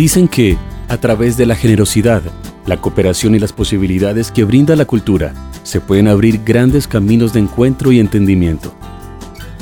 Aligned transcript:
Dicen 0.00 0.28
que, 0.28 0.56
a 0.88 0.96
través 0.96 1.36
de 1.36 1.44
la 1.44 1.54
generosidad, 1.54 2.22
la 2.64 2.78
cooperación 2.78 3.34
y 3.34 3.38
las 3.38 3.52
posibilidades 3.52 4.32
que 4.32 4.44
brinda 4.44 4.74
la 4.74 4.86
cultura, 4.86 5.34
se 5.62 5.78
pueden 5.78 6.08
abrir 6.08 6.42
grandes 6.42 6.88
caminos 6.88 7.34
de 7.34 7.40
encuentro 7.40 7.92
y 7.92 8.00
entendimiento. 8.00 8.74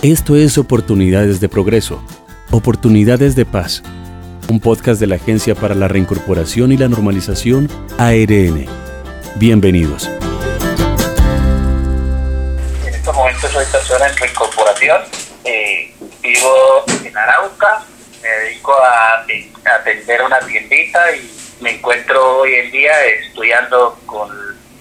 Esto 0.00 0.36
es 0.36 0.56
Oportunidades 0.56 1.40
de 1.40 1.48
Progreso, 1.48 2.00
Oportunidades 2.52 3.34
de 3.34 3.46
Paz, 3.46 3.82
un 4.48 4.60
podcast 4.60 5.00
de 5.00 5.08
la 5.08 5.16
Agencia 5.16 5.56
para 5.56 5.74
la 5.74 5.88
Reincorporación 5.88 6.70
y 6.70 6.76
la 6.76 6.86
Normalización, 6.86 7.68
ARN. 7.98 8.66
Bienvenidos. 9.40 10.08
En 12.86 12.94
estos 12.94 13.12
momentos 13.12 13.50
soy 13.50 13.64
persona 13.72 14.06
en 14.06 14.16
reincorporación, 14.16 15.00
eh, 15.44 15.92
vivo 16.22 16.84
en 17.04 17.18
Arauca, 17.18 17.84
me 18.22 18.28
dedico 18.28 18.74
a, 18.82 19.24
atender 19.78 20.22
una 20.22 20.38
tiendita 20.40 21.14
y 21.16 21.30
me 21.60 21.76
encuentro 21.76 22.40
hoy 22.40 22.54
en 22.54 22.70
día 22.70 22.92
estudiando 23.06 23.98
con 24.06 24.30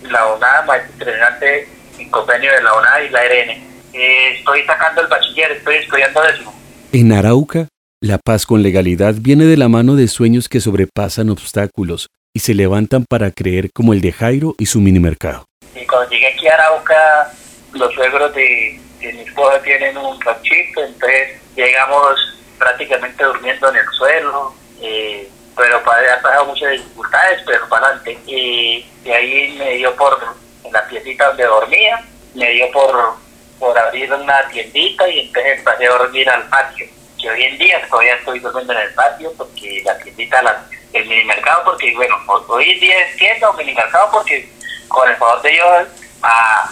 la 0.04 0.28
ONA, 0.28 0.62
maestro 0.66 0.94
entrenante 0.94 1.68
en 1.98 2.10
convenio 2.10 2.52
de 2.52 2.62
la 2.62 2.74
ONA 2.74 3.02
y 3.02 3.10
la 3.10 3.20
ARN. 3.20 3.50
Eh, 3.94 4.38
estoy 4.38 4.64
sacando 4.66 5.02
el 5.02 5.08
bachiller, 5.08 5.52
estoy 5.52 5.76
estudiando 5.76 6.22
décimo. 6.22 6.54
En 6.92 7.12
Arauca, 7.12 7.68
la 8.02 8.18
paz 8.18 8.46
con 8.46 8.62
legalidad 8.62 9.16
viene 9.18 9.46
de 9.46 9.58
la 9.58 9.70
mano 9.70 9.96
de 9.96 10.08
sueños 10.08 10.48
que 10.50 10.62
sobrepasan 10.62 11.30
obstáculos 11.30 12.08
y 12.34 12.40
se 12.40 12.54
levantan 12.54 13.06
para 13.10 13.32
creer 13.32 13.72
como 13.74 13.94
el 13.94 14.02
de 14.02 14.12
Jairo 14.12 14.56
y 14.60 14.68
su 14.68 14.80
mini 14.80 15.00
mercado. 15.00 15.46
Y 15.76 15.86
cuando 15.86 16.10
llegué 16.10 16.28
aquí 16.28 16.48
a 16.48 16.54
Arauca, 16.54 17.34
los 17.74 17.94
suegros 17.94 18.34
de, 18.36 18.80
de 19.00 19.14
mi 19.14 19.22
esposa 19.22 19.62
tienen 19.64 19.98
un 19.98 20.20
ranchito, 20.22 20.84
entonces 20.84 21.42
llegamos 21.56 22.37
prácticamente 22.58 23.24
durmiendo 23.24 23.70
en 23.70 23.76
el 23.78 23.88
suelo, 23.90 24.54
eh, 24.82 25.30
pero 25.56 25.78
ha 25.78 26.22
pasado 26.22 26.46
muchas 26.46 26.72
dificultades, 26.72 27.42
pero 27.46 27.68
para 27.68 27.88
adelante. 27.88 28.20
Y 28.28 28.86
de 29.04 29.14
ahí 29.14 29.56
me 29.58 29.72
dio 29.74 29.96
por, 29.96 30.18
en 30.64 30.72
la 30.72 30.88
piecita 30.88 31.28
donde 31.28 31.46
dormía, 31.46 32.04
me 32.36 32.52
dio 32.52 32.72
por, 32.72 33.16
por 33.60 33.78
abrir 33.78 34.12
una 34.14 34.48
tiendita 34.50 35.08
y 35.10 35.22
entonces 35.22 35.58
empecé 35.58 35.88
a 35.88 35.98
dormir 35.98 36.30
al 36.30 36.48
patio. 36.50 36.86
Que 37.20 37.32
hoy 37.32 37.44
en 37.44 37.58
día 37.58 37.88
todavía 37.90 38.14
estoy 38.14 38.40
durmiendo 38.40 38.74
en 38.74 38.80
el 38.80 38.94
patio 38.94 39.34
porque 39.36 39.82
la 39.84 39.98
tiendita, 39.98 40.42
la, 40.44 40.64
el 40.94 41.06
mini 41.08 41.26
mercado, 41.26 41.64
porque 41.66 41.96
bueno, 41.96 42.16
hoy 42.48 42.70
en 42.70 42.80
día 42.80 43.00
es 43.06 43.18
tienda 43.18 43.50
o 43.50 43.54
mini 43.54 43.74
mercado 43.74 44.10
porque 44.12 44.48
con 44.88 45.10
el 45.10 45.16
favor 45.16 45.42
de 45.42 45.50
Dios, 45.50 45.88
a, 46.22 46.72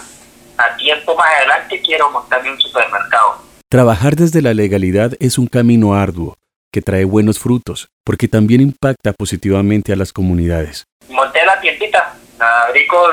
a 0.58 0.76
tiempo 0.76 1.16
más 1.16 1.34
adelante 1.34 1.82
quiero 1.82 2.10
montarme 2.10 2.52
un 2.52 2.60
supermercado 2.60 3.45
Trabajar 3.68 4.14
desde 4.14 4.42
la 4.42 4.54
legalidad 4.54 5.14
es 5.18 5.38
un 5.38 5.48
camino 5.48 5.96
arduo 5.96 6.36
que 6.72 6.82
trae 6.82 7.04
buenos 7.04 7.40
frutos 7.40 7.88
porque 8.04 8.28
también 8.28 8.60
impacta 8.60 9.12
positivamente 9.12 9.92
a 9.92 9.96
las 9.96 10.12
comunidades. 10.12 10.84
Monté 11.08 11.44
la 11.44 11.60
tiendita, 11.60 12.14
abrí 12.38 12.86
con 12.86 13.10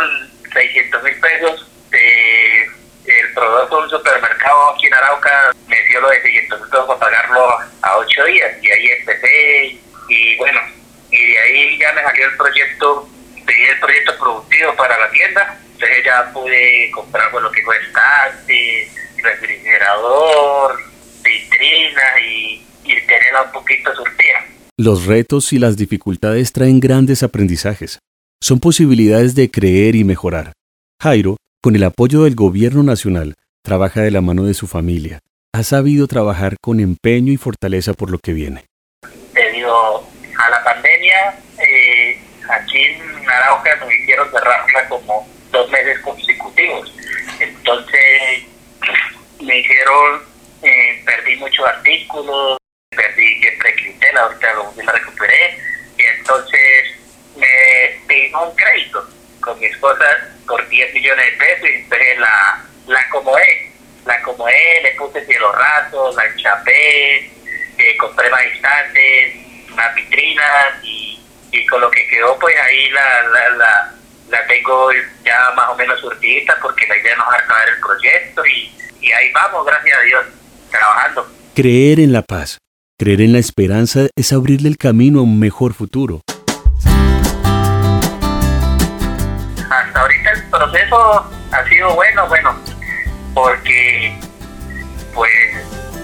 600 0.54 1.04
mil 1.04 1.20
pesos. 1.20 1.68
De, 1.90 2.66
el 2.66 3.34
proveedor 3.34 3.68
de 3.68 3.76
un 3.78 3.90
supermercado 3.90 4.76
aquí 4.76 4.86
en 4.86 4.94
Arauca 4.94 5.32
me 5.68 5.76
dio 5.88 6.00
lo 6.02 6.10
de 6.12 6.22
600 6.22 6.62
mil 6.62 6.70
pesos 6.70 6.86
para 6.86 7.00
pagarlo 7.00 7.50
a 7.82 7.98
8 7.98 8.26
días 8.26 8.52
y 8.62 8.70
ahí 8.70 8.88
empecé 9.00 9.80
y 10.08 10.38
bueno, 10.38 10.60
y 11.10 11.18
de 11.18 11.40
ahí 11.40 11.80
ya 11.80 11.94
me 11.94 12.04
salió 12.04 12.28
el 12.28 12.38
proyecto, 12.38 13.10
pedí 13.44 13.64
el 13.64 13.80
proyecto 13.80 14.16
productivo 14.20 14.76
para 14.76 15.00
la 15.00 15.10
tienda, 15.10 15.58
entonces 15.72 16.06
ya 16.06 16.32
pude 16.32 16.92
comprar 16.92 17.34
lo 17.34 17.52
que 17.52 17.64
fue 17.64 17.76
refrigerador, 20.04 20.80
vitrina 21.24 22.20
y, 22.22 22.66
y 22.84 23.08
tenerla 23.08 23.44
un 23.46 23.52
poquito 23.52 23.96
surtida. 23.96 24.46
Los 24.78 25.06
retos 25.06 25.54
y 25.54 25.60
las 25.60 25.78
dificultades 25.78 26.52
traen 26.52 26.80
grandes 26.80 27.24
aprendizajes. 27.24 28.00
Son 28.42 28.60
posibilidades 28.60 29.36
de 29.36 29.50
creer 29.50 29.96
y 29.96 30.04
mejorar. 30.04 30.54
Jairo, 31.02 31.38
con 31.62 31.76
el 31.76 31.84
apoyo 31.84 32.24
del 32.24 32.36
gobierno 32.36 32.84
nacional, 32.84 33.36
trabaja 33.64 34.02
de 34.02 34.12
la 34.12 34.22
mano 34.22 34.44
de 34.44 34.54
su 34.54 34.68
familia. 34.68 35.20
Ha 35.54 35.64
sabido 35.64 36.08
trabajar 36.08 36.56
con 36.62 36.80
empeño 36.80 37.32
y 37.32 37.38
fortaleza 37.38 37.94
por 37.94 38.10
lo 38.10 38.20
que 38.20 38.34
viene. 38.34 38.66
Debido 39.34 40.00
a 40.00 40.50
la 40.50 40.64
pandemia, 40.64 41.40
eh, 41.60 42.20
aquí 42.50 42.80
en 42.80 43.30
Arauca 43.30 43.76
nos 43.78 43.94
hicieron 43.94 44.30
cerrarla 44.32 44.90
como 44.90 45.28
dos 45.52 45.72
meses 45.72 46.00
consecutivos. 46.00 46.94
Entonces, 47.40 48.13
me 49.44 49.60
hicieron, 49.60 50.24
eh, 50.62 51.02
perdí 51.06 51.36
muchos 51.38 51.66
artículos, 51.68 52.58
perdí 52.90 53.40
que 53.42 53.52
preclintela, 53.54 54.22
ahorita 54.22 54.54
lo, 54.54 54.72
me 54.74 54.92
recuperé, 54.92 55.58
y 55.98 56.04
entonces 56.04 56.96
me 57.36 57.48
pedí 58.08 58.34
un 58.34 58.56
crédito 58.56 59.08
con 59.42 59.60
mi 59.60 59.66
esposa 59.66 60.06
por 60.48 60.68
10 60.68 60.94
millones 60.94 61.26
de 61.26 61.38
pesos 61.38 61.70
y 61.70 61.74
entonces 61.76 62.18
la, 62.20 62.66
la 62.88 63.00
acomodé, 63.00 63.72
la 64.06 64.14
acomodé, 64.14 64.82
le 64.84 64.92
puse 64.92 65.26
cielo 65.26 65.52
raso, 65.52 66.12
la 66.16 66.26
enchapé, 66.26 67.18
eh, 67.78 67.98
compré 67.98 68.30
más 68.30 68.46
instantes, 68.54 69.36
unas 69.72 69.96
vitrinas 69.96 70.84
y, 70.84 71.22
y 71.52 71.66
con 71.68 71.82
lo 71.82 71.92
que 71.92 72.08
quedó 72.08 72.38
pues 72.40 72.56
ahí 72.60 72.90
la, 72.92 73.24
la, 73.24 73.50
la 73.50 73.94
tengo 74.64 74.90
ya 75.26 75.54
más 75.56 75.70
o 75.70 75.76
menos 75.76 76.00
surtida 76.00 76.56
porque 76.62 76.88
la 76.88 76.98
idea 76.98 77.16
no 77.18 77.24
es 77.34 77.44
acabar 77.44 77.70
el 77.70 77.80
proyecto 77.80 78.46
y 78.46 78.72
y 79.02 79.12
ahí 79.12 79.34
vamos, 79.34 79.66
gracias 79.66 79.98
a 79.98 80.02
Dios, 80.02 80.26
trabajando. 80.72 81.28
Creer 81.54 82.00
en 82.00 82.14
la 82.14 82.22
paz, 82.22 82.60
creer 82.98 83.20
en 83.20 83.34
la 83.34 83.40
esperanza 83.40 84.08
es 84.16 84.32
abrirle 84.32 84.70
el 84.70 84.78
camino 84.78 85.20
a 85.20 85.24
un 85.24 85.38
mejor 85.40 85.74
futuro. 85.74 86.22
Hasta 89.70 90.00
ahorita 90.00 90.32
el 90.32 90.50
proceso 90.50 91.30
ha 91.52 91.68
sido 91.68 91.94
bueno, 91.96 92.28
bueno, 92.30 92.56
porque 93.34 94.18
pues 95.14 95.32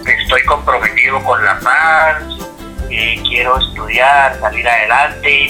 estoy 0.06 0.44
comprometido 0.44 1.24
con 1.24 1.42
la 1.46 1.58
paz, 1.62 2.22
y 2.90 3.18
quiero 3.20 3.58
estudiar, 3.60 4.38
salir 4.42 4.68
adelante. 4.68 5.48